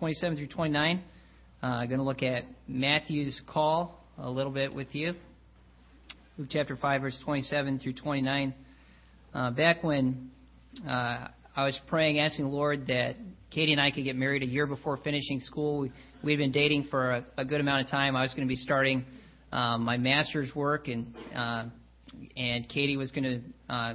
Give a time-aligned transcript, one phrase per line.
[0.00, 1.02] 27 through 29.
[1.62, 5.12] I'm uh, going to look at Matthew's call a little bit with you.
[6.38, 8.54] Luke chapter 5, verse 27 through 29.
[9.34, 10.30] Uh, back when
[10.88, 13.16] uh, I was praying, asking the Lord that
[13.50, 15.80] Katie and I could get married a year before finishing school.
[15.80, 15.92] We,
[16.24, 18.16] we'd been dating for a, a good amount of time.
[18.16, 19.04] I was going to be starting
[19.52, 21.64] um, my master's work, and uh,
[22.38, 23.24] and Katie was going
[23.68, 23.94] to uh,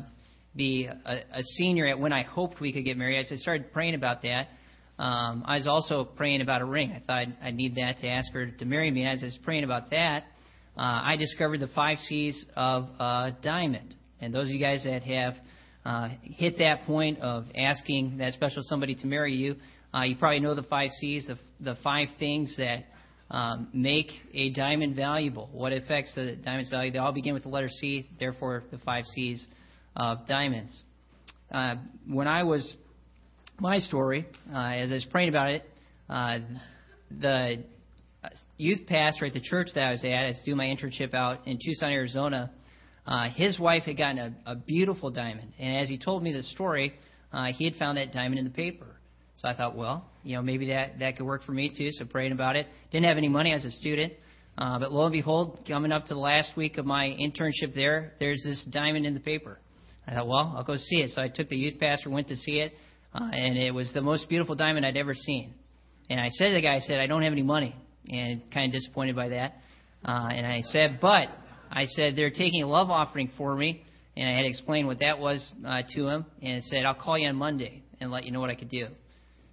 [0.55, 3.25] be a, a senior at when I hoped we could get married.
[3.31, 4.49] I started praying about that,
[4.97, 6.91] um, I was also praying about a ring.
[6.91, 9.05] I thought I'd, need that to ask her to marry me.
[9.05, 10.23] As I was praying about that,
[10.77, 13.95] uh, I discovered the five C's of uh, diamond.
[14.21, 15.35] And those of you guys that have
[15.85, 19.57] uh, hit that point of asking that special somebody to marry you,
[19.93, 22.85] uh, you probably know the five C's, the, the five things that
[23.29, 25.49] um, make a diamond valuable.
[25.51, 26.91] What affects the diamond's value?
[26.91, 29.45] They all begin with the letter C, therefore the five C's
[29.95, 30.83] of diamonds.
[31.51, 31.75] Uh,
[32.07, 32.75] when I was
[33.59, 35.69] my story, uh, as I was praying about it,
[36.09, 36.39] uh,
[37.09, 37.63] the
[38.57, 41.47] youth pastor at the church that I was at, I was doing my internship out
[41.47, 42.51] in Tucson, Arizona.
[43.05, 46.43] Uh, his wife had gotten a, a beautiful diamond, and as he told me the
[46.43, 46.93] story,
[47.31, 48.87] uh, he had found that diamond in the paper.
[49.35, 51.89] So I thought, well, you know, maybe that that could work for me too.
[51.91, 52.67] So praying about it.
[52.91, 54.13] Didn't have any money as a student,
[54.57, 58.13] uh, but lo and behold, coming up to the last week of my internship there,
[58.19, 59.59] there's this diamond in the paper.
[60.07, 61.11] I thought, well, I'll go see it.
[61.11, 62.73] So I took the youth pastor, went to see it,
[63.15, 65.53] uh, and it was the most beautiful diamond I'd ever seen.
[66.09, 67.73] And I said to the guy, I said, I don't have any money,
[68.09, 69.55] and kind of disappointed by that.
[70.03, 71.27] Uh, and I said, but
[71.71, 73.83] I said they're taking a love offering for me,
[74.17, 77.17] and I had to explain what that was uh, to him, and said I'll call
[77.17, 78.87] you on Monday and let you know what I could do.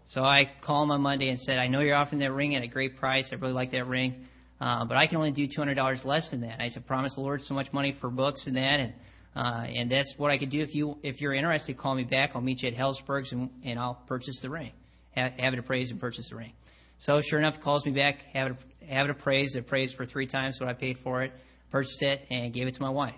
[0.08, 2.62] So I called him on Monday and said, I know you're offering that ring at
[2.62, 3.30] a great price.
[3.32, 4.26] I really like that ring,
[4.60, 6.60] uh, but I can only do $200 less than that.
[6.60, 8.92] I said, promise the Lord so much money for books and that, and
[9.34, 10.60] uh, and that's what I could do.
[10.62, 12.32] If you if you're interested, call me back.
[12.34, 14.72] I'll meet you at Helzberg's and, and I'll purchase the ring.
[15.12, 16.52] Have, have it appraised and purchase the ring.
[16.98, 18.16] So sure enough, calls me back.
[18.34, 18.56] Have it
[18.88, 19.56] have it appraised.
[19.56, 21.32] Appraised for three times what I paid for it.
[21.70, 23.14] Purchased it and gave it to my wife.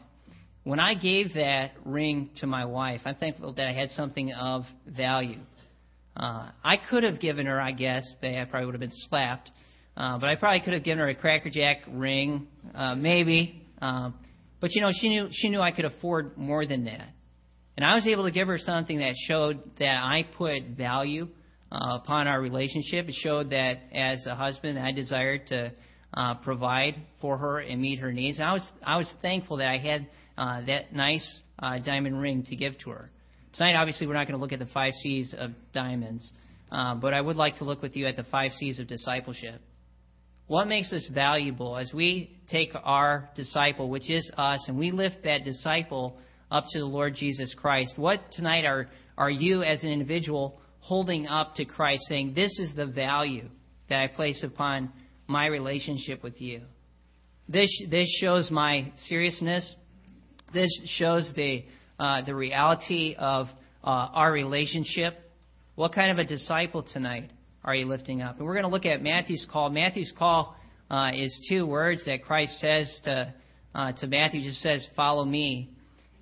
[0.62, 4.62] When I gave that ring to my wife, I'm thankful that I had something of
[4.86, 5.40] value.
[6.16, 9.50] Uh, I could have given her, I guess, but I probably would have been slapped,
[9.96, 13.62] uh, but I probably could have given her a Cracker Jack ring, uh, maybe.
[13.82, 14.14] Um,
[14.64, 17.10] but you know, she knew she knew I could afford more than that,
[17.76, 21.28] and I was able to give her something that showed that I put value
[21.70, 23.06] uh, upon our relationship.
[23.06, 25.70] It showed that as a husband, I desired to
[26.14, 28.38] uh, provide for her and meet her needs.
[28.38, 30.06] And I was I was thankful that I had
[30.38, 33.10] uh, that nice uh, diamond ring to give to her.
[33.52, 36.32] Tonight, obviously, we're not going to look at the five C's of diamonds,
[36.72, 39.60] uh, but I would like to look with you at the five C's of discipleship.
[40.46, 45.24] What makes us valuable as we take our disciple, which is us, and we lift
[45.24, 46.18] that disciple
[46.50, 47.94] up to the Lord Jesus Christ?
[47.96, 52.74] What tonight are, are you as an individual holding up to Christ, saying, This is
[52.74, 53.48] the value
[53.88, 54.92] that I place upon
[55.26, 56.60] my relationship with you?
[57.48, 59.74] This, this shows my seriousness.
[60.52, 61.64] This shows the,
[61.98, 63.46] uh, the reality of
[63.82, 65.14] uh, our relationship.
[65.74, 67.30] What kind of a disciple tonight
[67.64, 68.36] are you lifting up?
[68.36, 69.70] And we're going to look at Matthew's call.
[69.70, 70.54] Matthew's call
[70.90, 73.34] uh, is two words that Christ says to,
[73.74, 75.70] uh, to Matthew, just says, Follow me.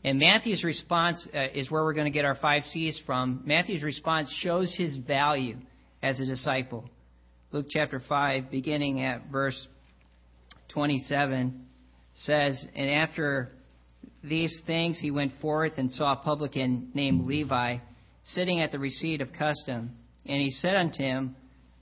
[0.05, 3.43] And Matthew's response uh, is where we're going to get our five C's from.
[3.45, 5.57] Matthew's response shows his value
[6.03, 6.85] as a disciple.
[7.53, 9.69] Luke chapter 5, beginning at verse
[10.73, 11.67] 27,
[12.15, 13.53] says, And after
[14.25, 17.79] these things he went forth and saw a publican named Levi
[18.25, 21.37] sitting at the receipt of custom and he said unto him,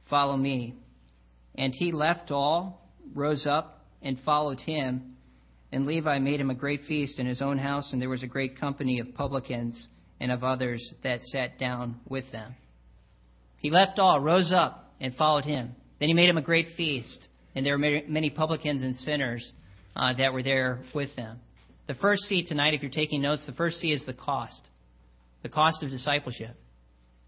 [0.08, 0.74] Follow me.
[1.56, 5.16] And he left all, rose up, and followed him.
[5.72, 8.28] And Levi made him a great feast in his own house, and there was a
[8.28, 9.86] great company of publicans
[10.18, 12.54] and of others that sat down with them.
[13.58, 15.74] He left all, rose up, and followed him.
[15.98, 19.52] Then he made him a great feast, and there were many publicans and sinners
[19.94, 21.38] uh, that were there with them.
[21.86, 24.62] The first C tonight, if you're taking notes, the first C is the cost.
[25.42, 26.56] The cost of discipleship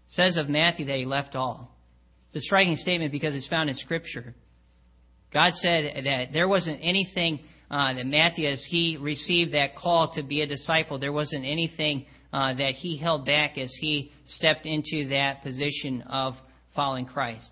[0.07, 1.75] says of Matthew that he left all.
[2.27, 4.33] It's a striking statement because it's found in Scripture.
[5.31, 7.39] God said that there wasn't anything
[7.69, 12.05] uh, that Matthew, as he received that call to be a disciple, there wasn't anything
[12.31, 16.33] uh, that he held back as he stepped into that position of
[16.75, 17.49] following Christ.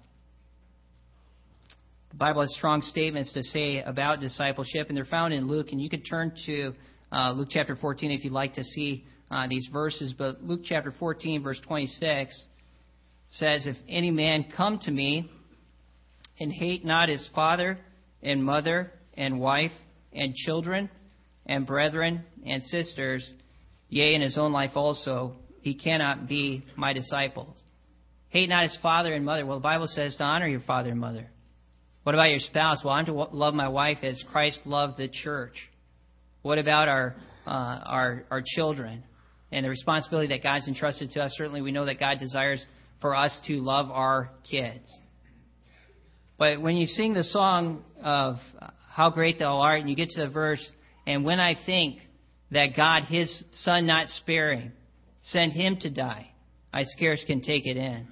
[2.11, 5.67] The Bible has strong statements to say about discipleship, and they're found in Luke.
[5.71, 6.73] And you could turn to
[7.11, 10.13] uh, Luke chapter 14 if you'd like to see uh, these verses.
[10.15, 12.47] But Luke chapter 14, verse 26
[13.29, 15.31] says, If any man come to me
[16.39, 17.79] and hate not his father
[18.21, 19.71] and mother and wife
[20.13, 20.89] and children
[21.45, 23.27] and brethren and sisters,
[23.87, 27.55] yea, in his own life also, he cannot be my disciple.
[28.29, 29.45] hate not his father and mother.
[29.45, 31.29] Well, the Bible says to honor your father and mother.
[32.03, 32.83] What about your spouse?
[32.83, 35.53] Well, I'm to love my wife as Christ loved the church.
[36.41, 39.03] What about our uh, our our children
[39.51, 41.33] and the responsibility that God's entrusted to us?
[41.37, 42.65] Certainly, we know that God desires
[43.01, 44.83] for us to love our kids.
[46.37, 48.37] But when you sing the song of
[48.89, 50.65] how great thou art, and you get to the verse,
[51.05, 51.99] and when I think
[52.51, 54.71] that God, his son not sparing,
[55.21, 56.31] sent him to die,
[56.73, 58.07] I scarce can take it in.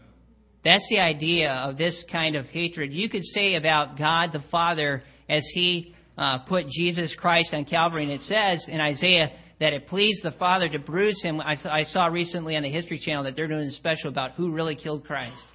[0.64, 2.94] That's the idea of this kind of hatred.
[2.94, 8.04] You could say about God the Father as he uh, put Jesus Christ on Calvary,
[8.04, 11.42] and it says in Isaiah that it pleased the Father to bruise him.
[11.42, 14.52] I, I saw recently on the History Channel that they're doing a special about who
[14.52, 15.46] really killed Christ.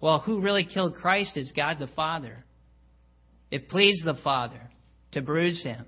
[0.00, 2.44] Well, who really killed Christ is God the Father.
[3.50, 4.60] It pleased the Father
[5.12, 5.84] to bruise him.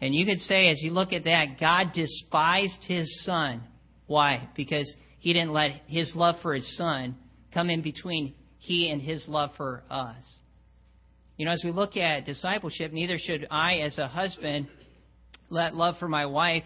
[0.00, 3.62] And you could say, as you look at that, God despised his Son.
[4.06, 4.48] Why?
[4.56, 7.16] Because he didn't let his love for his Son
[7.54, 10.16] come in between he and his love for us.
[11.36, 14.68] You know, as we look at discipleship, neither should I, as a husband,
[15.52, 16.64] let love for my wife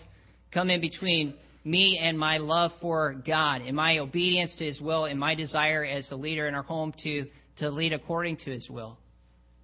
[0.52, 1.34] come in between
[1.64, 5.84] me and my love for God and my obedience to His will and my desire
[5.84, 7.26] as the leader in our home to,
[7.58, 8.96] to lead according to His will.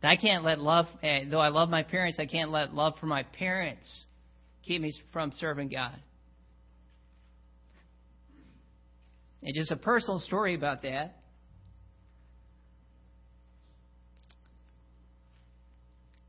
[0.02, 3.06] I can't let love, eh, though I love my parents, I can't let love for
[3.06, 4.04] my parents
[4.64, 5.96] keep me from serving God.
[9.44, 11.16] And just a personal story about that.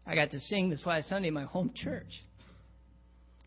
[0.06, 2.24] I got to sing this last Sunday in my home church.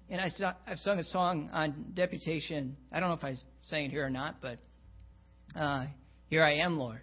[0.08, 0.31] And I
[0.67, 2.76] I've sung a song on deputation.
[2.93, 4.58] I don't know if I sang it here or not, but
[5.58, 5.87] uh,
[6.29, 7.00] Here I Am, Lord.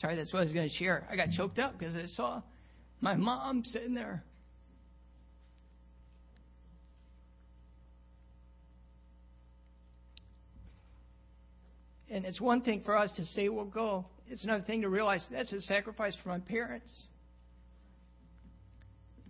[0.00, 1.08] Sorry, that's what I was going to share.
[1.10, 2.42] I got choked up because I saw
[3.00, 4.24] my mom sitting there
[12.10, 14.06] And it's one thing for us to say, we'll go.
[14.28, 16.90] It's another thing to realize that's a sacrifice for my parents.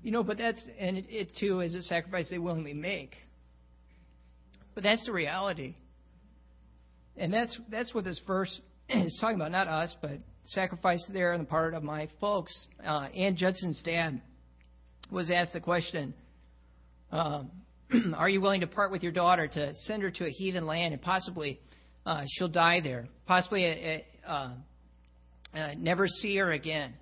[0.02, 3.16] You know, but that's, and it, too is a sacrifice they willingly make.
[4.74, 5.74] But that's the reality.
[7.16, 9.50] And that's, that's what this verse is talking about.
[9.50, 12.54] Not us, but sacrifice there on the part of my folks.
[12.84, 14.20] Uh, Ann Judson's dad
[15.10, 16.14] was asked the question,
[17.10, 17.50] um,
[18.16, 20.92] are you willing to part with your daughter to send her to a heathen land
[20.92, 21.60] and possibly
[22.06, 23.08] uh, she'll die there.
[23.26, 24.50] Possibly uh, uh,
[25.54, 26.94] uh, never see her again.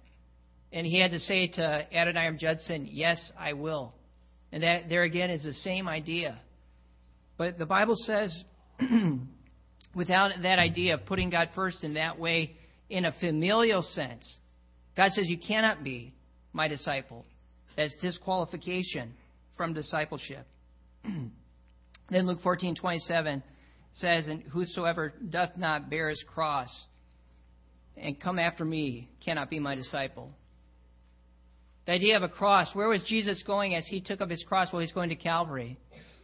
[0.75, 3.95] And he had to say to Adoniram Judson, Yes, I will.
[4.51, 6.41] And that there again is the same idea.
[7.39, 8.45] But the Bible says,
[9.95, 12.57] without that idea of putting God first in that way,
[12.91, 14.37] in a familial sense,
[14.97, 16.13] God says, You cannot be
[16.53, 17.25] my disciple.
[17.77, 19.15] That's disqualification
[19.57, 20.45] from discipleship.
[21.05, 23.45] then Luke 14 27
[23.93, 26.85] says, And whosoever doth not bear his cross
[27.97, 30.33] and come after me cannot be my disciple.
[31.87, 34.73] The idea of a cross, where was Jesus going as he took up his cross?
[34.73, 35.77] Well, he's going to Calvary.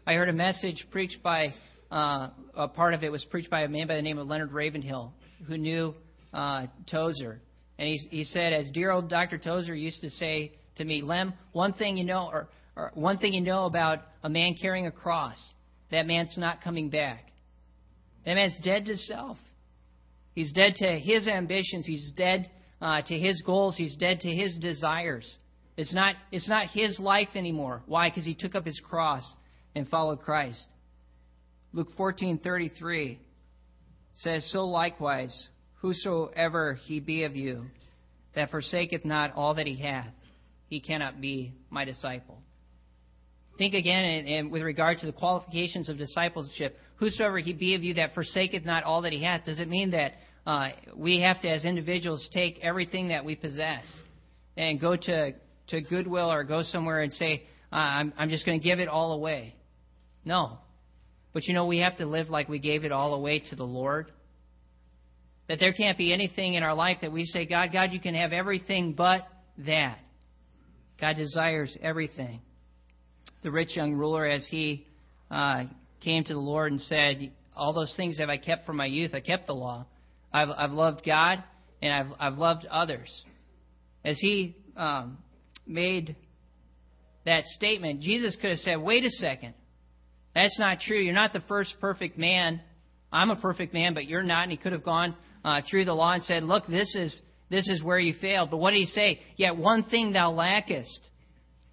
[0.06, 1.52] I heard a message preached by,
[1.90, 4.52] uh, a part of it was preached by a man by the name of Leonard
[4.52, 5.12] Ravenhill,
[5.46, 5.94] who knew
[6.32, 7.42] uh, Tozer.
[7.78, 9.36] And he, he said, as dear old Dr.
[9.36, 13.34] Tozer used to say to me, Len, one thing you know, or, or one thing
[13.34, 15.36] you know about a man carrying a cross,
[15.90, 17.26] that man's not coming back.
[18.24, 19.36] That man's dead to self.
[20.34, 21.86] He's dead to his ambitions.
[21.86, 22.50] He's dead
[22.80, 23.76] uh, to his goals.
[23.76, 25.36] He's dead to his desires.
[25.80, 27.82] It's not, it's not his life anymore.
[27.86, 28.10] Why?
[28.10, 29.24] Because he took up his cross
[29.74, 30.62] and followed Christ.
[31.72, 33.16] Luke 14:33
[34.16, 37.64] says, "So likewise, whosoever he be of you,
[38.34, 40.12] that forsaketh not all that he hath,
[40.68, 42.42] he cannot be my disciple."
[43.56, 47.82] Think again, and, and with regard to the qualifications of discipleship, whosoever he be of
[47.82, 50.12] you that forsaketh not all that he hath, does it mean that
[50.46, 53.86] uh, we have to, as individuals, take everything that we possess
[54.58, 55.32] and go to,
[55.70, 58.88] to Goodwill or go somewhere and say, uh, I'm, I'm just going to give it
[58.88, 59.54] all away?
[60.24, 60.58] No.
[61.32, 63.64] But you know, we have to live like we gave it all away to the
[63.64, 64.10] Lord.
[65.48, 68.14] That there can't be anything in our life that we say, God, God, you can
[68.14, 69.26] have everything but
[69.58, 69.98] that.
[71.00, 72.40] God desires everything.
[73.42, 74.86] The rich young ruler, as he
[75.30, 75.64] uh,
[76.02, 79.14] came to the Lord and said, All those things have I kept from my youth.
[79.14, 79.86] I kept the law.
[80.32, 81.42] I've, I've loved God
[81.82, 83.24] and I've, I've loved others.
[84.04, 85.18] As he um,
[85.70, 86.16] made
[87.24, 89.54] that statement, Jesus could have said, Wait a second.
[90.34, 90.98] That's not true.
[90.98, 92.60] You're not the first perfect man.
[93.12, 94.44] I'm a perfect man, but you're not.
[94.44, 97.68] And he could have gone uh, through the law and said, Look, this is, this
[97.68, 98.50] is where you failed.
[98.50, 99.20] But what did he say?
[99.36, 101.00] Yet one thing thou lackest.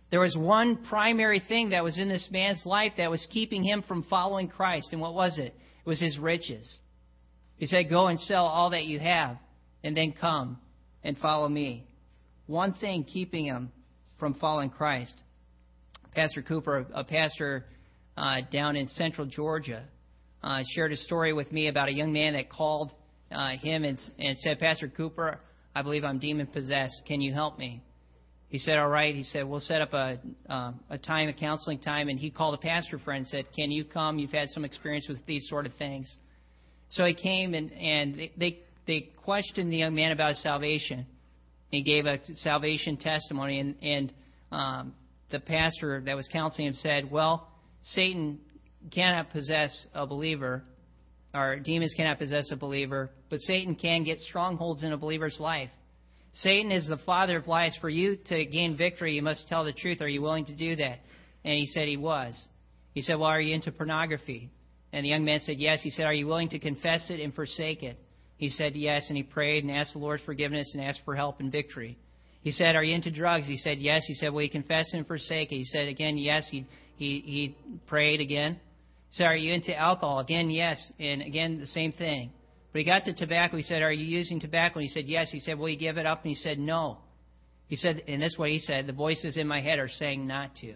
[0.09, 3.83] There was one primary thing that was in this man's life that was keeping him
[3.87, 4.89] from following Christ.
[4.91, 5.53] And what was it?
[5.53, 6.79] It was his riches.
[7.57, 9.37] He said, Go and sell all that you have,
[9.83, 10.59] and then come
[11.03, 11.87] and follow me.
[12.45, 13.71] One thing keeping him
[14.19, 15.13] from following Christ.
[16.15, 17.65] Pastor Cooper, a pastor
[18.17, 19.83] uh, down in central Georgia,
[20.43, 22.91] uh, shared a story with me about a young man that called
[23.31, 25.39] uh, him and, and said, Pastor Cooper,
[25.75, 27.03] I believe I'm demon possessed.
[27.07, 27.83] Can you help me?
[28.49, 29.13] He said, All right.
[29.13, 30.19] He said, We'll set up a,
[30.49, 32.07] uh, a time, a counseling time.
[32.07, 34.19] And he called a pastor friend and said, Can you come?
[34.19, 36.11] You've had some experience with these sort of things.
[36.89, 41.05] So he came and, and they, they questioned the young man about his salvation.
[41.69, 44.13] He gave a salvation testimony, and, and
[44.51, 44.93] um,
[45.31, 47.47] the pastor that was counseling him said, Well,
[47.83, 48.39] Satan
[48.91, 50.63] cannot possess a believer,
[51.33, 55.69] or demons cannot possess a believer, but Satan can get strongholds in a believer's life.
[56.33, 57.75] Satan is the father of lies.
[57.81, 60.01] For you to gain victory, you must tell the truth.
[60.01, 60.99] Are you willing to do that?
[61.43, 62.39] And he said he was.
[62.93, 64.51] He said, Well, are you into pornography?
[64.93, 65.81] And the young man said, Yes.
[65.81, 67.97] He said, Are you willing to confess it and forsake it?
[68.37, 69.05] He said, Yes.
[69.09, 71.97] And he prayed and asked the Lord's forgiveness and asked for help and victory.
[72.41, 73.47] He said, Are you into drugs?
[73.47, 74.05] He said, Yes.
[74.07, 75.57] He said, Will you confess and forsake it?
[75.57, 76.47] He said again, Yes.
[76.49, 76.65] He,
[76.95, 77.55] he, he
[77.87, 78.59] prayed again.
[79.09, 80.19] He said, Are you into alcohol?
[80.19, 80.91] Again, yes.
[80.99, 82.31] And again, the same thing.
[82.71, 83.57] But he got to tobacco.
[83.57, 84.79] He said, Are you using tobacco?
[84.79, 85.31] And he said, Yes.
[85.31, 86.23] He said, Will you give it up?
[86.23, 86.99] And he said, No.
[87.67, 90.25] He said, and this is what he said, the voices in my head are saying
[90.25, 90.73] not to.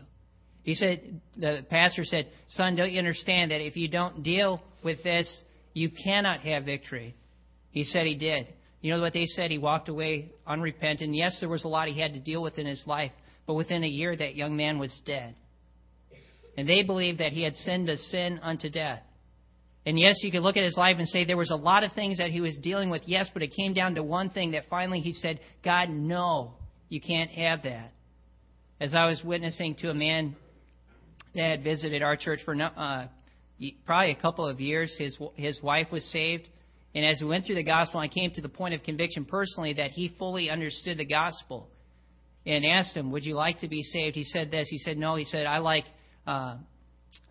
[0.63, 5.01] He said, the pastor said, Son, don't you understand that if you don't deal with
[5.03, 5.39] this,
[5.73, 7.15] you cannot have victory?
[7.71, 8.47] He said he did.
[8.81, 9.51] You know what they said?
[9.51, 11.13] He walked away unrepentant.
[11.13, 13.11] Yes, there was a lot he had to deal with in his life,
[13.45, 15.35] but within a year, that young man was dead.
[16.57, 19.01] And they believed that he had sinned a sin unto death.
[19.85, 21.93] And yes, you could look at his life and say there was a lot of
[21.93, 24.65] things that he was dealing with, yes, but it came down to one thing that
[24.69, 26.53] finally he said, God, no,
[26.89, 27.91] you can't have that.
[28.79, 30.35] As I was witnessing to a man
[31.33, 33.07] that had visited our church for uh,
[33.85, 36.47] probably a couple of years, his, his wife was saved.
[36.93, 39.73] And as we went through the gospel, I came to the point of conviction personally
[39.73, 41.69] that he fully understood the gospel
[42.45, 44.15] and asked him, Would you like to be saved?
[44.15, 44.67] He said this.
[44.69, 45.15] He said, No.
[45.15, 45.85] He said, I like
[46.27, 46.55] uh,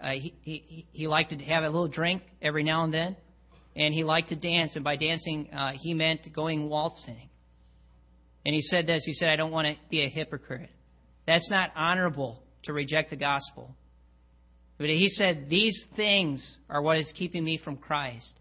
[0.02, 3.16] uh, he, he, he liked to have a little drink every now and then,
[3.76, 4.72] and he liked to dance.
[4.74, 7.28] And by dancing, uh, he meant going waltzing.
[8.44, 9.02] And he said this.
[9.04, 10.70] He said, "I don't want to be a hypocrite.
[11.26, 13.74] That's not honorable to reject the gospel."
[14.78, 18.32] But he said, "These things are what is keeping me from Christ."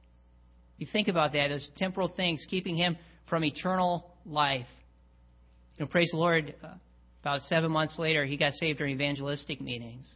[0.79, 2.97] You think about that; those temporal things keeping him
[3.29, 4.65] from eternal life.
[5.77, 6.55] You know, praise the Lord.
[6.63, 6.69] Uh,
[7.21, 10.09] about seven months later, he got saved during evangelistic meetings.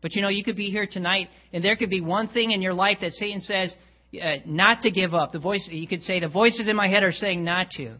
[0.00, 2.62] But you know, you could be here tonight, and there could be one thing in
[2.62, 3.76] your life that Satan says
[4.20, 5.32] uh, not to give up.
[5.32, 7.96] The voice, you could say, the voices in my head are saying not to.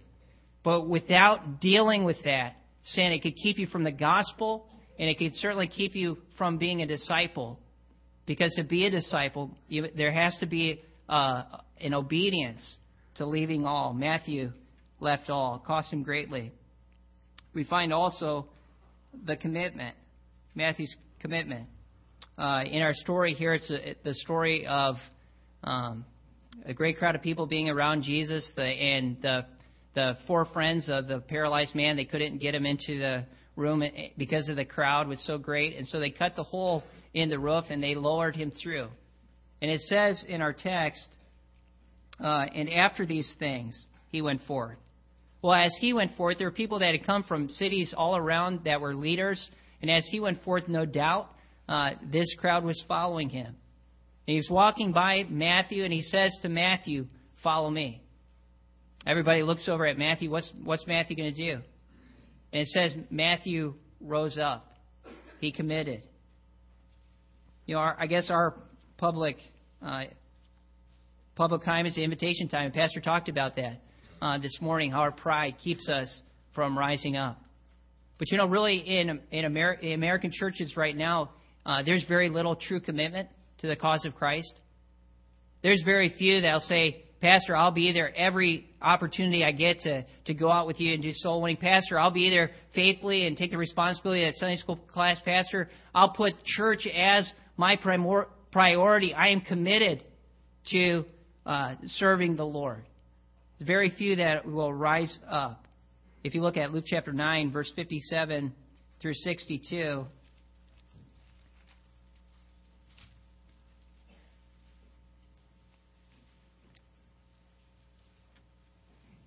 [0.64, 4.66] But without dealing with that, sin, it could keep you from the gospel,
[4.98, 7.58] and it could certainly keep you from being a disciple.
[8.26, 11.44] Because to be a disciple, you, there has to be uh,
[11.80, 12.76] an obedience
[13.16, 13.92] to leaving all.
[13.92, 14.52] Matthew
[15.00, 16.52] left all, it cost him greatly.
[17.54, 18.46] We find also
[19.26, 19.94] the commitment,
[20.54, 21.68] Matthew's commitment.
[22.38, 24.96] Uh, in our story here, it's a, the story of
[25.62, 26.04] um,
[26.64, 29.44] a great crowd of people being around Jesus, the, and the
[29.94, 31.96] the four friends of the paralyzed man.
[31.96, 33.24] They couldn't get him into the
[33.56, 33.82] room
[34.16, 36.82] because of the crowd was so great, and so they cut the hole
[37.14, 38.88] in the roof and they lowered him through.
[39.62, 41.08] And it says in our text,
[42.22, 44.76] uh, and after these things, he went forth.
[45.40, 48.64] Well, as he went forth, there were people that had come from cities all around
[48.64, 49.50] that were leaders.
[49.80, 51.28] And as he went forth, no doubt,
[51.68, 53.46] uh, this crowd was following him.
[53.46, 53.56] And
[54.34, 57.06] he was walking by Matthew, and he says to Matthew,
[57.44, 58.02] Follow me.
[59.06, 60.30] Everybody looks over at Matthew.
[60.30, 61.60] What's, what's Matthew going to do?
[62.52, 64.66] And it says Matthew rose up.
[65.40, 66.06] He committed.
[67.66, 68.54] You know, our, I guess our
[69.02, 69.36] public
[69.84, 70.04] uh,
[71.34, 72.66] public time is the invitation time.
[72.66, 73.80] And Pastor talked about that
[74.22, 74.92] uh, this morning.
[74.92, 76.22] How our pride keeps us
[76.54, 77.36] from rising up.
[78.20, 81.30] But you know, really, in in, Amer- in American churches right now,
[81.66, 83.28] uh, there's very little true commitment
[83.58, 84.54] to the cause of Christ.
[85.64, 90.34] There's very few that'll say, Pastor, I'll be there every opportunity I get to, to
[90.34, 91.56] go out with you and do soul winning.
[91.56, 95.20] Pastor, I'll be there faithfully and take the responsibility of Sunday school class.
[95.24, 99.14] Pastor, I'll put church as my primor- priority.
[99.14, 100.04] I am committed
[100.70, 101.04] to
[101.44, 102.84] uh, serving the Lord.
[103.60, 105.64] Very few that will rise up.
[106.22, 108.52] If you look at Luke chapter 9, verse 57
[109.00, 110.06] through 62,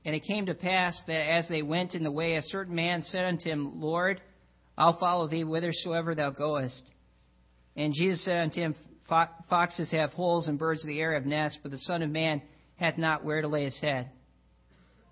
[0.06, 3.02] And it came to pass that as they went in the way, a certain man
[3.02, 4.22] said unto him, Lord,
[4.78, 6.84] I'll follow thee whithersoever thou goest.
[7.76, 8.76] And Jesus said unto him,
[9.08, 12.42] Foxes have holes and birds of the air have nests, but the Son of Man
[12.78, 14.10] hath not where to lay his head.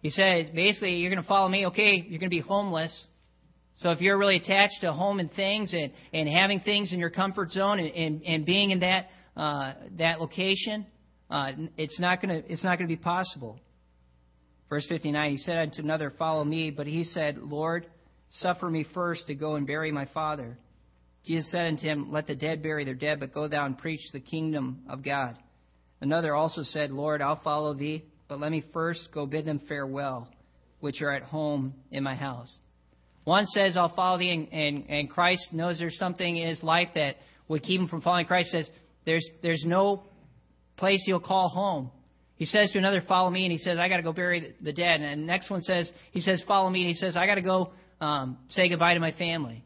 [0.01, 3.07] He says, basically, you're going to follow me, okay, you're going to be homeless.
[3.75, 7.09] So if you're really attached to home and things and, and having things in your
[7.09, 9.07] comfort zone and, and, and being in that,
[9.37, 10.85] uh, that location,
[11.29, 13.59] uh, it's not going to, it's not going to be possible.
[14.69, 16.71] Verse 59, he said unto another, Follow me.
[16.71, 17.85] But he said, Lord,
[18.29, 20.57] suffer me first to go and bury my father.
[21.25, 24.01] Jesus said unto him, Let the dead bury their dead, but go thou and preach
[24.11, 25.37] the kingdom of God.
[26.01, 30.27] Another also said, Lord, I'll follow thee, but let me first go bid them farewell,
[30.81, 32.57] which are at home in my house.
[33.23, 36.89] One says, I'll follow thee, and, and, and Christ knows there's something in his life
[36.95, 37.15] that
[37.47, 38.51] would keep him from following Christ.
[38.51, 38.69] Says,
[39.05, 40.03] there's, there's no
[40.75, 41.89] place he'll call home.
[42.35, 44.73] He says to another, Follow me, and he says, I got to go bury the
[44.73, 44.99] dead.
[44.99, 47.41] And the next one says, He says, Follow me, and he says, I got to
[47.41, 49.63] go um, say goodbye to my family.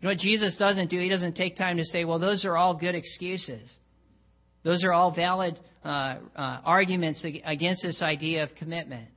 [0.00, 0.98] You know what Jesus doesn't do?
[0.98, 3.70] He doesn't take time to say, well, those are all good excuses.
[4.62, 6.16] Those are all valid uh, uh,
[6.64, 9.08] arguments against this idea of commitment.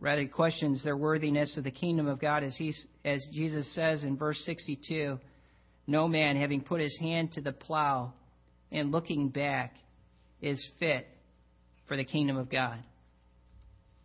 [0.00, 4.02] Rather, he questions their worthiness of the kingdom of God, as, he, as Jesus says
[4.02, 5.18] in verse 62
[5.86, 8.14] No man, having put his hand to the plow
[8.70, 9.74] and looking back,
[10.40, 11.06] is fit
[11.86, 12.82] for the kingdom of God.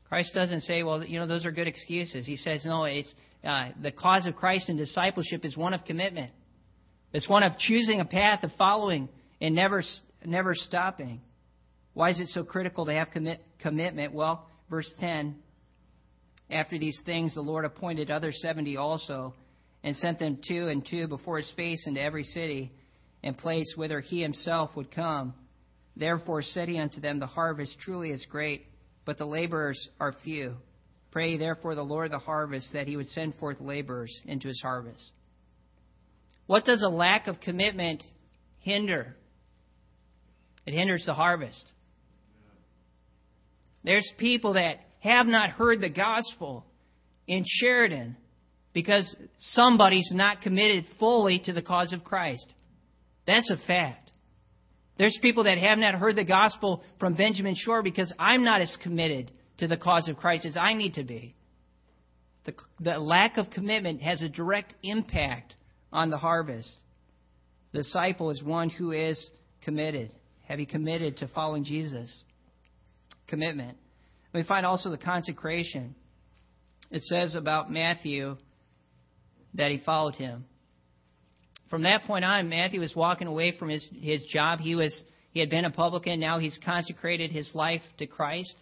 [0.10, 2.26] Christ doesn't say, well, you know, those are good excuses.
[2.26, 6.32] He says, no, it's uh, the cause of Christ and discipleship is one of commitment.
[7.12, 9.10] It's one of choosing a path of following
[9.42, 9.84] and never,
[10.26, 11.22] never stopping.
[11.94, 14.14] Why is it so critical to have commit, commitment?
[14.14, 15.36] Well, verse 10
[16.50, 19.34] After these things, the Lord appointed other 70 also,
[19.84, 22.72] and sent them two and two before his face into every city
[23.24, 25.34] and place whither he himself would come.
[25.98, 28.68] Therefore said he unto them, The harvest truly is great
[29.08, 30.58] but the laborers are few.
[31.12, 34.62] Pray therefore the Lord of the harvest that he would send forth laborers into his
[34.62, 35.12] harvest.
[36.46, 38.04] What does a lack of commitment
[38.60, 39.16] hinder?
[40.66, 41.64] It hinders the harvest.
[43.86, 46.66] There's people that have not heard the gospel
[47.28, 48.18] in Sheridan
[48.74, 52.54] because somebody's not committed fully to the cause of Christ.
[53.26, 54.07] That's a fact.
[54.98, 58.76] There's people that have not heard the gospel from Benjamin Shore because I'm not as
[58.82, 61.36] committed to the cause of Christ as I need to be.
[62.46, 65.56] The, the lack of commitment has a direct impact
[65.92, 66.78] on the harvest.
[67.74, 69.30] The disciple is one who is
[69.64, 70.12] committed.
[70.48, 72.24] Have you committed to following Jesus?
[73.28, 73.78] Commitment.
[74.34, 75.96] We find also the consecration.
[76.90, 78.38] It says about Matthew
[79.56, 80.46] that he followed him
[81.70, 84.60] from that point on, Matthew was walking away from his, his job.
[84.60, 86.20] He was he had been a publican.
[86.20, 88.56] Now he's consecrated his life to Christ.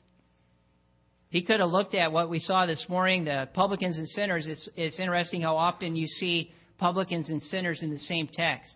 [1.30, 4.48] He could have looked at what we saw this morning, the publicans and sinners.
[4.48, 8.74] It's, it's interesting how often you see publicans and sinners in the same text.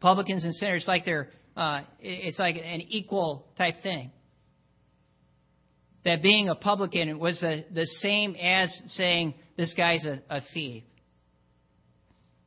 [0.00, 4.10] Publicans and sinners, like they're, uh, it's like an equal type thing.
[6.04, 10.84] That being a publican was the, the same as saying this guy's a, a thief.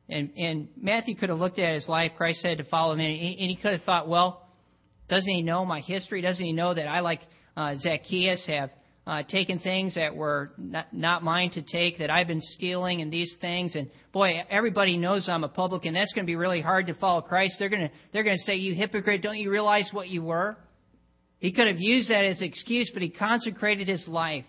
[0.08, 2.12] And, and Matthew could have looked at his life.
[2.16, 4.48] Christ said to follow him, and he, and he could have thought, well,
[5.08, 6.22] doesn't he know my history?
[6.22, 7.20] Doesn't he know that I, like
[7.56, 8.70] uh, Zacchaeus, have
[9.06, 13.12] uh, taken things that were not, not mine to take, that I've been stealing and
[13.12, 13.74] these things?
[13.74, 15.94] And boy, everybody knows I'm a publican.
[15.94, 17.56] That's going to be really hard to follow Christ.
[17.58, 19.22] They're going to they're going to say, "You hypocrite!
[19.22, 20.56] Don't you realize what you were?"
[21.38, 24.44] He could have used that as excuse, but he consecrated his life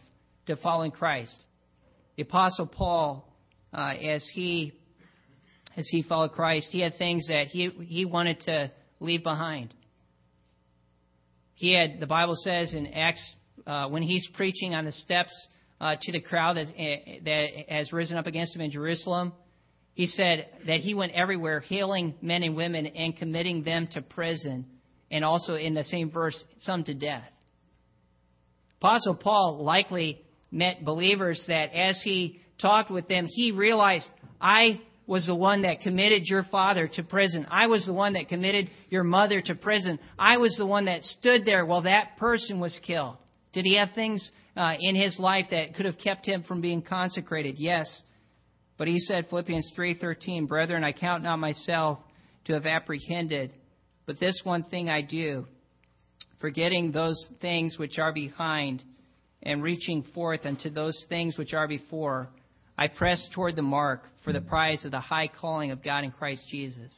[0.48, 1.38] to following Christ.
[2.16, 3.32] The Apostle Paul,
[3.72, 4.74] uh, as he
[5.78, 9.74] as he followed Christ, he had things that he, he wanted to leave behind.
[11.56, 13.34] He had, the Bible says in Acts,
[13.68, 15.48] uh, when he's preaching on the steps
[15.82, 19.34] uh, to the crowd that, uh, that has risen up against him in Jerusalem,
[19.94, 24.66] he said that he went everywhere, healing men and women and committing them to prison,
[25.12, 27.28] and also in the same verse, some to death.
[28.80, 34.08] Apostle Paul likely met believers that as he talked with them, he realized,
[34.40, 34.80] I
[35.10, 37.48] was the one that committed your father to prison.
[37.50, 39.98] I was the one that committed your mother to prison.
[40.20, 43.18] I was the one that stood there while that person was killed.
[43.52, 46.84] Did he have things uh, in his life that could have kept him from being
[46.84, 47.56] consecrated?
[47.58, 48.04] Yes.
[48.78, 51.98] But he said, Philippians 3:13, "Brethren, I count not myself
[52.46, 53.52] to have apprehended,
[54.06, 55.48] but this one thing I do,
[56.40, 58.84] forgetting those things which are behind
[59.42, 62.30] and reaching forth unto those things which are before,
[62.80, 66.12] I press toward the mark for the prize of the high calling of God in
[66.12, 66.98] Christ Jesus.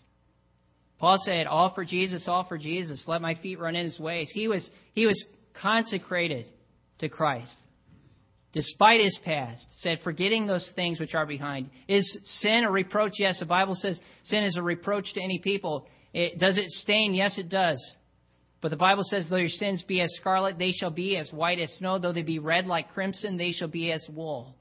[0.99, 3.03] Paul said, All for Jesus, all for Jesus.
[3.07, 4.29] Let my feet run in his ways.
[4.31, 5.25] He was, he was
[5.59, 6.45] consecrated
[6.99, 7.57] to Christ.
[8.53, 11.69] despite his past, said, forgetting those things which are behind.
[11.87, 13.13] Is sin a reproach?
[13.17, 15.87] Yes, the Bible says sin is a reproach to any people.
[16.13, 17.13] It, does it stain?
[17.13, 17.81] Yes, it does.
[18.61, 21.59] But the Bible says, though your sins be as scarlet, they shall be as white
[21.59, 21.97] as snow.
[21.97, 24.55] Though they be red like crimson, they shall be as wool.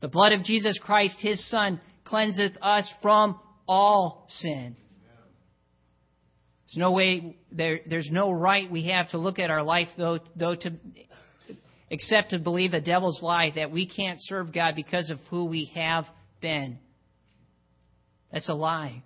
[0.00, 4.76] The blood of Jesus Christ, his Son, cleanseth us from all sin.
[6.66, 10.20] There's no way, there, there's no right we have to look at our life, though,
[10.36, 10.72] though to,
[11.90, 15.72] except to believe the devil's lie that we can't serve God because of who we
[15.74, 16.04] have
[16.40, 16.78] been.
[18.32, 19.02] That's a lie.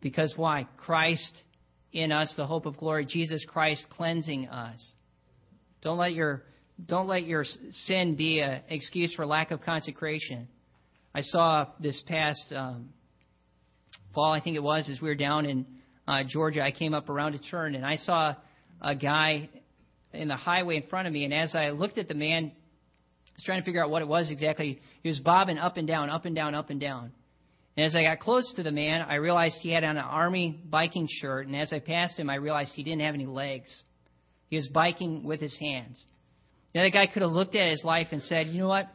[0.00, 0.66] Because why?
[0.76, 1.40] Christ
[1.92, 4.92] in us, the hope of glory, Jesus Christ cleansing us.
[5.82, 6.42] Don't let your
[6.84, 7.44] don't let your
[7.86, 10.48] sin be an excuse for lack of consecration.
[11.14, 12.90] I saw this past um,
[14.14, 15.66] fall, I think it was, as we were down in
[16.06, 16.62] uh, Georgia.
[16.62, 18.34] I came up around a turn and I saw
[18.82, 19.48] a guy
[20.12, 21.24] in the highway in front of me.
[21.24, 24.08] And as I looked at the man, I was trying to figure out what it
[24.08, 24.80] was exactly.
[25.02, 27.12] He was bobbing up and down, up and down, up and down.
[27.76, 30.60] And as I got close to the man, I realized he had on an army
[30.68, 31.46] biking shirt.
[31.46, 33.82] And as I passed him, I realized he didn't have any legs.
[34.48, 36.02] He was biking with his hands.
[36.76, 38.86] The other guy could have looked at his life and said, you know what?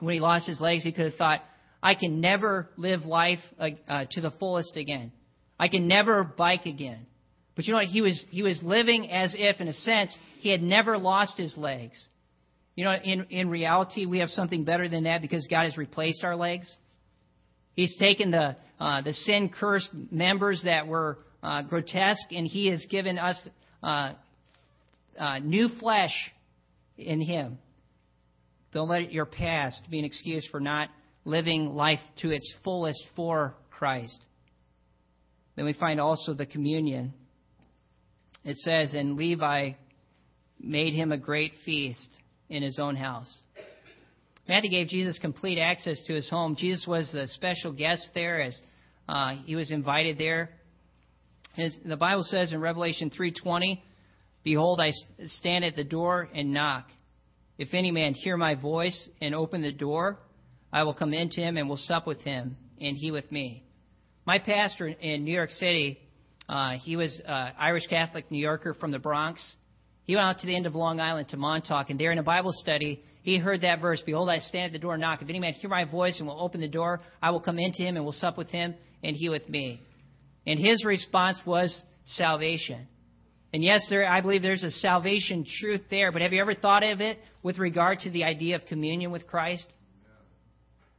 [0.00, 1.42] When he lost his legs, he could have thought,
[1.82, 5.12] I can never live life uh, to the fullest again.
[5.60, 7.04] I can never bike again.
[7.54, 7.88] But you know what?
[7.88, 11.54] He was, he was living as if, in a sense, he had never lost his
[11.58, 12.02] legs.
[12.76, 16.24] You know, in, in reality, we have something better than that because God has replaced
[16.24, 16.74] our legs.
[17.74, 22.86] He's taken the, uh, the sin cursed members that were uh, grotesque, and He has
[22.88, 23.48] given us
[23.82, 24.12] uh,
[25.20, 26.32] uh, new flesh
[26.98, 27.58] in Him.
[28.72, 30.88] Don't let your past be an excuse for not
[31.24, 34.18] living life to its fullest for Christ.
[35.56, 37.14] Then we find also the communion.
[38.44, 39.72] It says, And Levi
[40.60, 42.08] made him a great feast
[42.48, 43.34] in his own house.
[44.48, 46.54] Matthew gave Jesus complete access to his home.
[46.56, 48.60] Jesus was the special guest there as
[49.08, 50.50] uh, he was invited there.
[51.56, 53.80] The Bible says in Revelation 3:20,
[54.46, 54.92] "Behold, I
[55.24, 56.88] stand at the door and knock.
[57.58, 60.20] If any man hear my voice and open the door,
[60.72, 63.64] I will come into him and will sup with him, and he with me."
[64.24, 65.98] My pastor in New York City,
[66.48, 69.42] uh, he was uh, Irish Catholic New Yorker from the Bronx.
[70.04, 72.22] He went out to the end of Long Island to Montauk, and there in a
[72.22, 75.22] Bible study, he heard that verse, Behold, I stand at the door and knock.
[75.22, 77.82] If any man hear my voice and will open the door, I will come into
[77.82, 79.80] him and will sup with him, and he with me.
[80.46, 82.86] And his response was salvation.
[83.56, 86.82] And yes, there, I believe there's a salvation truth there, but have you ever thought
[86.82, 89.72] of it with regard to the idea of communion with Christ?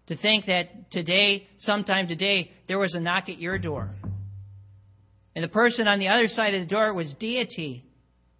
[0.07, 3.91] To think that today, sometime today, there was a knock at your door.
[5.35, 7.85] And the person on the other side of the door was deity.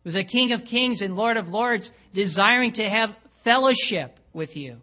[0.04, 3.10] Was a King of Kings and Lord of Lords desiring to have
[3.44, 4.78] fellowship with you.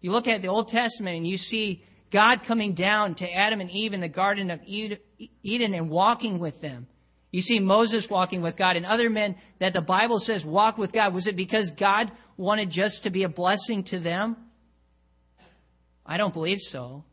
[0.00, 1.82] You look at the Old Testament and you see
[2.12, 6.60] God coming down to Adam and Eve in the Garden of Eden and walking with
[6.60, 6.86] them.
[7.30, 10.92] You see Moses walking with God and other men that the Bible says walk with
[10.92, 11.12] God.
[11.12, 14.36] Was it because God wanted just to be a blessing to them?
[16.04, 17.04] I don't believe so.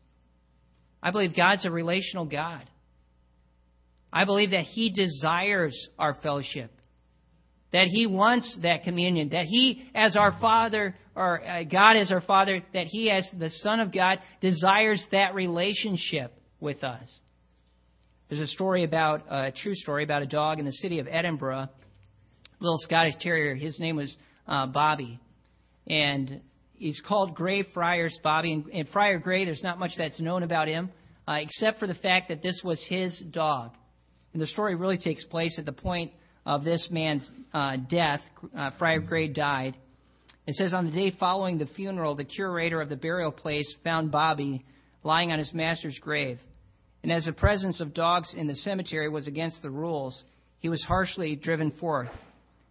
[1.02, 2.62] I believe God's a relational God.
[4.12, 6.70] I believe that He desires our fellowship
[7.74, 12.20] that He wants that communion, that He, as our Father, or uh, God as our
[12.20, 17.18] Father, that He, as the Son of God, desires that relationship with us.
[18.28, 21.68] There's a story about, a true story about a dog in the city of Edinburgh,
[22.58, 23.54] little Scottish Terrier.
[23.54, 24.16] His name was
[24.48, 25.20] uh, Bobby.
[25.86, 26.40] And
[26.76, 28.54] he's called Grey Friars Bobby.
[28.54, 30.90] And, and Friar Grey, there's not much that's known about him,
[31.28, 33.72] uh, except for the fact that this was his dog.
[34.32, 36.10] And the story really takes place at the point
[36.46, 38.20] of this man's uh, death,
[38.56, 39.76] uh, Friar Grey died.
[40.46, 44.10] It says on the day following the funeral, the curator of the burial place found
[44.10, 44.64] Bobby
[45.02, 46.38] lying on his master's grave.
[47.04, 50.24] And as the presence of dogs in the cemetery was against the rules,
[50.60, 52.08] he was harshly driven forth.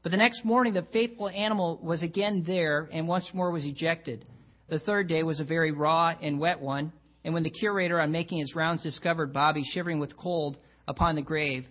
[0.01, 4.25] But the next morning, the faithful animal was again there and once more was ejected.
[4.69, 6.91] The third day was a very raw and wet one.
[7.23, 11.21] And when the curator, on making his rounds, discovered Bobby shivering with cold upon the
[11.21, 11.67] grave,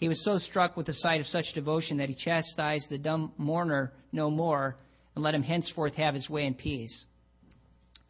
[0.00, 3.32] he was so struck with the sight of such devotion that he chastised the dumb
[3.36, 4.74] mourner no more
[5.14, 7.04] and let him henceforth have his way in peace.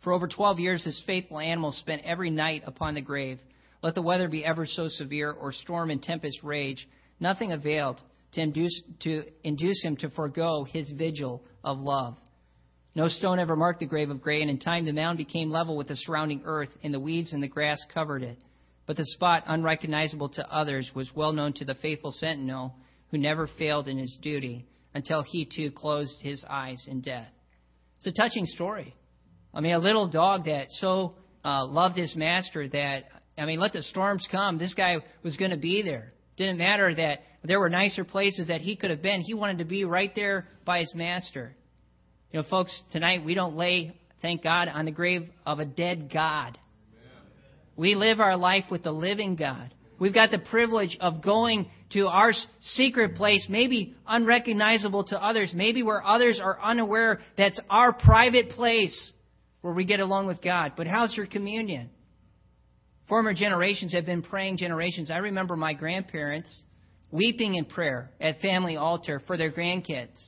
[0.04, 3.40] For over twelve years, this faithful animal spent every night upon the grave.
[3.82, 6.86] Let the weather be ever so severe, or storm and tempest rage,
[7.20, 8.00] nothing availed
[8.32, 12.16] to induce, to induce him to forego his vigil of love.
[12.94, 15.76] No stone ever marked the grave of Grey, and in time the mound became level
[15.76, 18.38] with the surrounding earth, and the weeds and the grass covered it.
[18.86, 22.74] But the spot, unrecognizable to others, was well known to the faithful sentinel
[23.10, 27.28] who never failed in his duty until he too closed his eyes in death.
[27.98, 28.94] It's a touching story.
[29.52, 33.04] I mean, a little dog that so uh, loved his master that,
[33.38, 34.58] I mean, let the storms come.
[34.58, 36.12] This guy was going to be there.
[36.36, 39.20] Didn't matter that there were nicer places that he could have been.
[39.20, 41.54] He wanted to be right there by his master.
[42.32, 46.10] You know, folks, tonight we don't lay, thank God, on the grave of a dead
[46.12, 46.58] God.
[47.76, 49.72] We live our life with the living God.
[49.98, 55.82] We've got the privilege of going to our secret place, maybe unrecognizable to others, maybe
[55.82, 59.12] where others are unaware that's our private place
[59.60, 60.72] where we get along with God.
[60.76, 61.90] But how's your communion?
[63.08, 65.10] Former generations have been praying generations.
[65.10, 66.62] I remember my grandparents
[67.10, 70.26] weeping in prayer at family altar for their grandkids.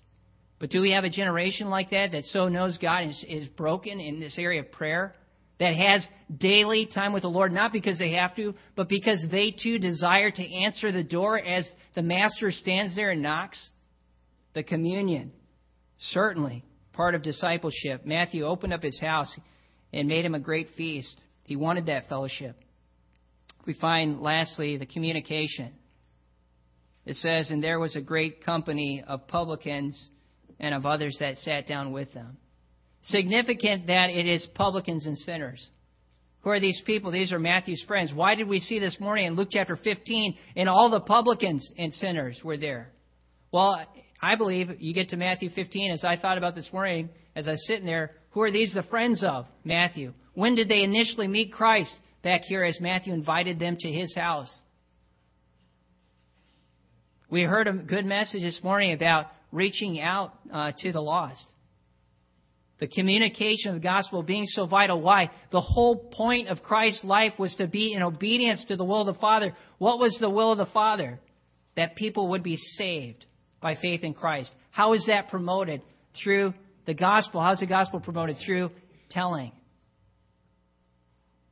[0.60, 4.00] But do we have a generation like that that so knows God is, is broken
[4.00, 5.14] in this area of prayer?
[5.58, 9.50] That has daily time with the Lord, not because they have to, but because they
[9.50, 13.70] too desire to answer the door as the Master stands there and knocks?
[14.54, 15.32] The communion,
[15.98, 18.04] certainly part of discipleship.
[18.04, 19.36] Matthew opened up his house
[19.92, 21.20] and made him a great feast.
[21.42, 22.56] He wanted that fellowship.
[23.68, 25.74] We find, lastly, the communication.
[27.04, 30.08] It says, And there was a great company of publicans
[30.58, 32.38] and of others that sat down with them.
[33.02, 35.68] Significant that it is publicans and sinners.
[36.40, 37.10] Who are these people?
[37.10, 38.10] These are Matthew's friends.
[38.14, 41.92] Why did we see this morning in Luke chapter 15 and all the publicans and
[41.92, 42.90] sinners were there?
[43.52, 43.84] Well,
[44.22, 47.50] I believe you get to Matthew 15 as I thought about this morning as I
[47.50, 48.12] was sitting there.
[48.30, 50.14] Who are these the friends of Matthew?
[50.32, 51.94] When did they initially meet Christ?
[52.22, 54.52] Back here as Matthew invited them to his house.
[57.30, 61.46] We heard a good message this morning about reaching out uh, to the lost.
[62.80, 65.00] The communication of the gospel being so vital.
[65.00, 65.30] Why?
[65.50, 69.14] The whole point of Christ's life was to be in obedience to the will of
[69.14, 69.54] the Father.
[69.78, 71.18] What was the will of the Father?
[71.76, 73.26] That people would be saved
[73.60, 74.52] by faith in Christ.
[74.70, 75.82] How is that promoted?
[76.22, 76.54] Through
[76.86, 77.40] the gospel.
[77.40, 78.38] How is the gospel promoted?
[78.44, 78.70] Through
[79.10, 79.52] telling.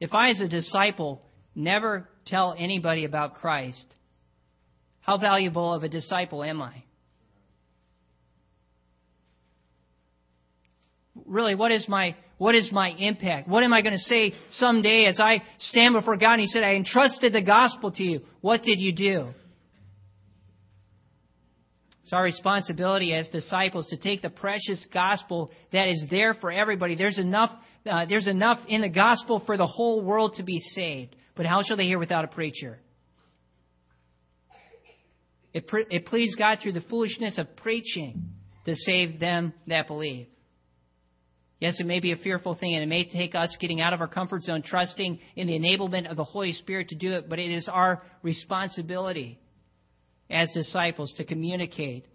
[0.00, 1.22] If I, as a disciple,
[1.54, 3.86] never tell anybody about Christ,
[5.00, 6.84] how valuable of a disciple am I?
[11.26, 13.48] really what is my what is my impact?
[13.48, 16.62] What am I going to say someday as I stand before God and He said,
[16.62, 18.20] I entrusted the gospel to you.
[18.42, 19.28] What did you do?
[22.06, 26.94] It's our responsibility as disciples to take the precious gospel that is there for everybody.
[26.94, 27.50] There's enough,
[27.84, 31.16] uh, there's enough in the gospel for the whole world to be saved.
[31.34, 32.78] But how shall they hear without a preacher?
[35.52, 38.22] It, pre- it pleased God through the foolishness of preaching
[38.66, 40.28] to save them that believe.
[41.58, 44.00] Yes, it may be a fearful thing, and it may take us getting out of
[44.00, 47.40] our comfort zone, trusting in the enablement of the Holy Spirit to do it, but
[47.40, 49.40] it is our responsibility
[50.30, 52.06] as disciples to communicate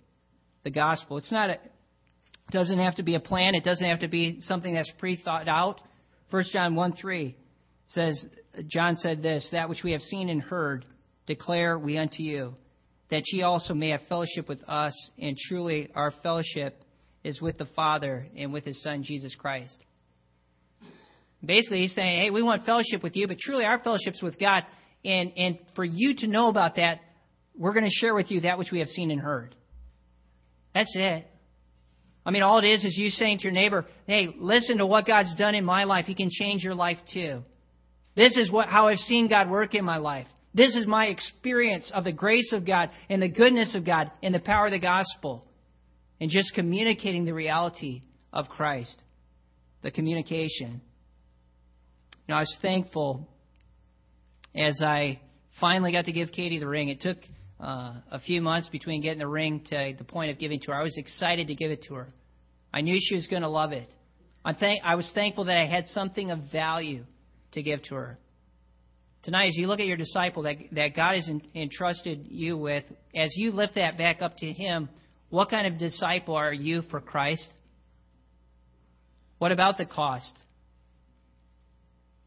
[0.64, 1.18] the gospel.
[1.18, 4.42] It's not a, it doesn't have to be a plan, it doesn't have to be
[4.42, 5.80] something that's pre thought out.
[6.30, 7.36] 1 John 1 3
[7.88, 8.26] says,
[8.68, 10.86] John said this, That which we have seen and heard,
[11.28, 12.54] declare we unto you,
[13.10, 16.82] that ye also may have fellowship with us, and truly our fellowship
[17.24, 19.78] is with the Father and with His Son, Jesus Christ.
[21.44, 24.64] Basically, He's saying, hey, we want fellowship with you, but truly our fellowship's with God.
[25.04, 27.00] And, and for you to know about that,
[27.62, 29.54] we're going to share with you that which we have seen and heard.
[30.74, 31.28] That's it.
[32.26, 35.06] I mean, all it is is you saying to your neighbor, hey, listen to what
[35.06, 36.06] God's done in my life.
[36.06, 37.44] He can change your life too.
[38.16, 40.26] This is what, how I've seen God work in my life.
[40.56, 44.34] This is my experience of the grace of God and the goodness of God and
[44.34, 45.46] the power of the gospel
[46.20, 48.02] and just communicating the reality
[48.34, 49.00] of Christ,
[49.84, 50.82] the communication.
[52.28, 53.30] You know, I was thankful
[54.56, 55.20] as I
[55.60, 56.90] finally got to give Katie the ring.
[56.90, 57.18] It took
[57.62, 60.74] uh, a few months between getting the ring to the point of giving to her.
[60.74, 62.08] I was excited to give it to her.
[62.74, 63.94] I knew she was going to love it.
[64.44, 67.06] I'm thank- I was thankful that I had something of value
[67.52, 68.20] to give to her.
[69.24, 72.84] Tonight, as you look at your disciple that, that God has entrusted you with,
[73.16, 74.90] as you lift that back up to Him,
[75.30, 77.48] what kind of disciple are you for Christ?
[79.38, 80.32] What about the cost?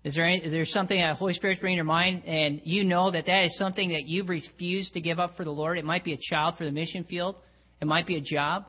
[0.05, 2.85] Is there, any, is there something that Holy Spirit's bringing to your mind and you
[2.85, 5.79] know that that is something that you've refused to give up for the Lord?
[5.79, 7.37] It might be a child for the mission field.
[7.81, 8.67] It might be a job.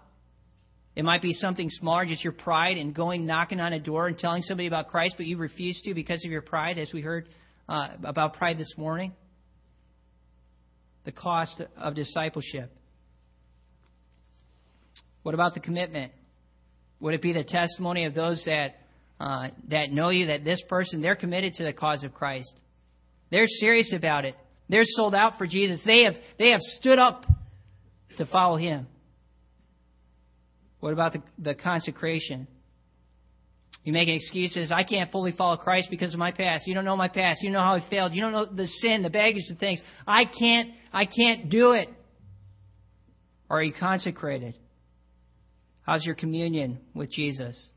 [0.95, 4.17] It might be something smaller, just your pride and going knocking on a door and
[4.17, 7.27] telling somebody about Christ, but you refuse to because of your pride, as we heard
[7.67, 9.11] uh, about pride this morning.
[11.03, 12.71] The cost of discipleship.
[15.23, 16.13] What about the commitment?
[17.01, 18.84] Would it be the testimony of those that
[19.19, 22.53] uh, that know you that this person they're committed to the cause of Christ?
[23.31, 24.35] They're serious about it.
[24.69, 25.81] They're sold out for Jesus.
[25.85, 27.25] They have they have stood up
[28.17, 28.87] to follow Him.
[30.79, 32.47] What about the, the consecration?
[33.83, 34.71] You're making excuses.
[34.71, 36.65] I can't fully follow Christ because of my past.
[36.65, 37.43] You don't know my past.
[37.43, 38.13] You know how I failed.
[38.13, 39.79] You don't know the sin, the baggage, the things.
[40.07, 41.89] I can't, I can't do it.
[43.47, 44.55] Are you consecrated?
[45.83, 47.69] How's your communion with Jesus?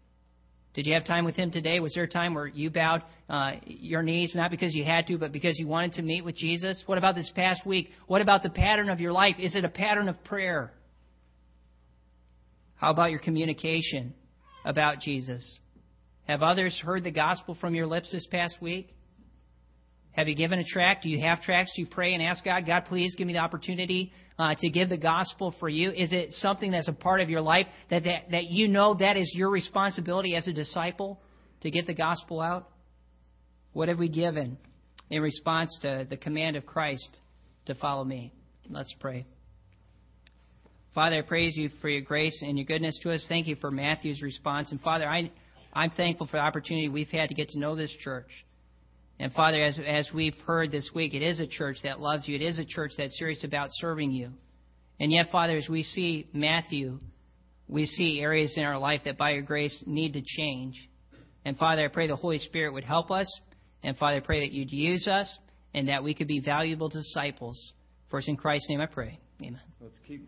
[0.79, 1.81] Did you have time with Him today?
[1.81, 5.19] Was there a time where you bowed uh, your knees, not because you had to,
[5.19, 6.85] but because you wanted to meet with Jesus?
[6.87, 7.91] What about this past week?
[8.07, 9.35] What about the pattern of your life?
[9.41, 10.71] Is it a pattern of prayer?
[12.77, 14.15] How about your communication
[14.65, 15.59] about Jesus?
[16.29, 18.95] Have others heard the gospel from your lips this past week?
[20.19, 21.05] Have you given a tract?
[21.05, 21.75] Do you have tracts?
[21.77, 24.89] Do you pray and ask God, God, please give me the opportunity uh, to give
[24.89, 25.93] the gospel for you?
[25.93, 29.17] Is it something that's a part of your life that, that, that you know that
[29.17, 31.21] is your responsibility as a disciple
[31.61, 32.69] to get the gospel out?
[33.75, 34.59] What have we given
[35.09, 37.21] in response to the command of Christ
[37.67, 38.33] to follow me?
[38.69, 39.25] Let's pray.
[40.97, 43.25] Father, I praise you for your grace and your goodness to us.
[43.29, 44.73] Thank you for Matthew's response.
[44.73, 45.31] And Father, I,
[45.73, 48.27] I'm thankful for the opportunity we've had to get to know this church.
[49.21, 52.37] And Father, as, as we've heard this week, it is a church that loves you.
[52.37, 54.31] It is a church that's serious about serving you.
[55.01, 57.01] And yet, Father, as we see Matthew,
[57.67, 60.75] we see areas in our life that by your grace need to change.
[61.45, 63.29] And Father, I pray the Holy Spirit would help us.
[63.83, 65.39] And Father, I pray that you'd use us
[65.75, 67.73] and that we could be valuable disciples.
[68.11, 69.19] For it's in Christ's name I pray.
[69.41, 69.61] Amen.
[69.81, 70.27] Let's keep